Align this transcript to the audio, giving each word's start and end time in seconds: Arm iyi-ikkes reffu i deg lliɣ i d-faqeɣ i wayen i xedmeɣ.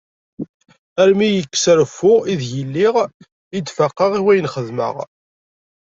Arm 1.01 1.19
iyi-ikkes 1.27 1.65
reffu 1.77 2.13
i 2.31 2.33
deg 2.41 2.51
lliɣ 2.67 2.95
i 3.57 3.59
d-faqeɣ 3.65 4.11
i 4.19 4.21
wayen 4.25 4.47
i 4.49 4.51
xedmeɣ. 4.55 4.95